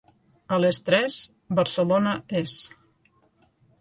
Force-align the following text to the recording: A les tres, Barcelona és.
A 0.55 0.57
les 0.61 0.77
tres, 0.87 1.17
Barcelona 1.59 2.15
és. 2.41 2.57